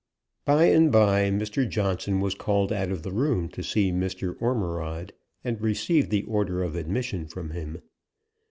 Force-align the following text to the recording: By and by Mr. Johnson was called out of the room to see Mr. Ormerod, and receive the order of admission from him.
By 0.45 0.65
and 0.65 0.91
by 0.91 1.29
Mr. 1.29 1.69
Johnson 1.69 2.21
was 2.21 2.33
called 2.33 2.73
out 2.73 2.89
of 2.89 3.03
the 3.03 3.11
room 3.11 3.49
to 3.49 3.61
see 3.61 3.91
Mr. 3.91 4.35
Ormerod, 4.41 5.13
and 5.43 5.61
receive 5.61 6.09
the 6.09 6.23
order 6.23 6.63
of 6.63 6.75
admission 6.75 7.27
from 7.27 7.51
him. 7.51 7.83